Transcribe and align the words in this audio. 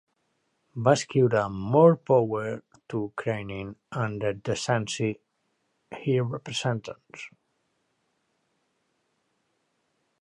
Va 0.85 0.93
escriure 0.99 1.41
"More 1.75 1.97
power 2.11 2.55
to 2.93 3.01
Krainin 3.21 3.69
and 4.05 4.19
the 4.27 4.31
decency 4.49 5.11
he 5.99 6.17
represents!" 6.31 7.29